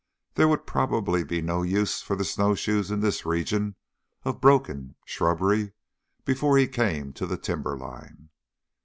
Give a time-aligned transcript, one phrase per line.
[0.33, 3.75] There would probably be no use for the snowshoes in this region
[4.25, 5.73] of broken shrubbery
[6.25, 8.29] before he came to the timberline.